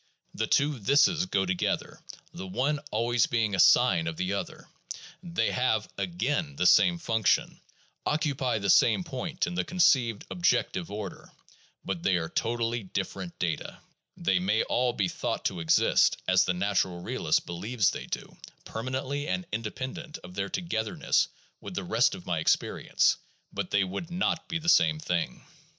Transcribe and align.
The 0.33 0.47
two 0.47 0.79
"thises" 0.79 1.29
go 1.29 1.45
together, 1.45 1.99
the 2.33 2.47
one 2.47 2.79
always 2.89 3.27
being 3.27 3.53
a 3.53 3.59
sign 3.59 4.07
of 4.07 4.17
the 4.17 4.33
other; 4.33 4.67
they 5.21 5.51
have, 5.51 5.87
again, 5.95 6.55
the 6.55 6.65
same 6.65 6.97
function, 6.97 7.61
occupy 8.03 8.57
the 8.57 8.71
same 8.71 9.03
point 9.03 9.45
in 9.45 9.53
the 9.53 9.63
con 9.63 9.77
ceived 9.77 10.23
objective 10.31 10.89
order; 10.89 11.31
but 11.85 12.01
they 12.01 12.15
are 12.15 12.29
totally 12.29 12.81
different 12.81 13.37
data. 13.37 13.77
They 14.17 14.39
may 14.39 14.63
all 14.63 14.91
be 14.91 15.07
thought 15.07 15.45
to 15.45 15.59
exist, 15.59 16.17
as 16.27 16.45
the 16.45 16.53
natural 16.55 17.01
realist 17.01 17.45
believes 17.45 17.91
they 17.91 18.07
do, 18.07 18.35
permanently 18.65 19.27
and 19.27 19.45
independently 19.51 20.19
of 20.23 20.33
their 20.33 20.49
togetherness 20.49 21.27
with 21.59 21.75
the 21.75 21.83
rest 21.83 22.15
of 22.15 22.25
my 22.25 22.39
experience; 22.39 23.17
but 23.53 23.69
they 23.69 23.83
would 23.83 24.09
not 24.09 24.47
be 24.47 24.57
the 24.57 24.67
same 24.67 24.97
thing. 24.99 25.43